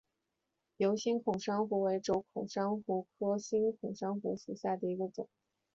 [0.79, 5.29] 疣星孔珊瑚为轴孔珊瑚科星孔珊瑚下的一个种。